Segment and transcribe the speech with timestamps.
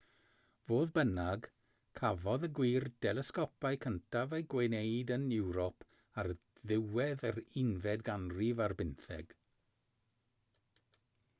[0.69, 1.47] fodd bynnag
[1.97, 5.85] cafodd y gwir delesgopau cyntaf eu gwneud yn ewrop
[6.23, 6.29] ar
[6.71, 9.37] ddiwedd yr unfed ganrif ar bymtheg